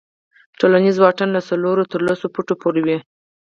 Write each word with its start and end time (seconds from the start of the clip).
ټولنیز 0.59 0.95
واټن 0.99 1.29
له 1.33 1.41
څلورو 1.49 1.83
تر 1.91 2.01
لسو 2.07 2.25
فوټو 2.33 2.53
پورې 2.61 2.81
وي. 2.85 2.97